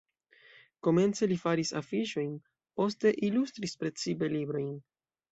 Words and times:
Komence 0.85 1.27
li 1.31 1.35
faris 1.41 1.71
afiŝojn, 1.81 2.31
poste 2.81 3.11
ilustris 3.27 3.75
precipe 3.83 4.31
librojn. 4.33 4.73